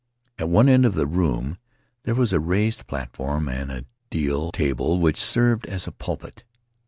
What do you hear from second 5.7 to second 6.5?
a pulpit.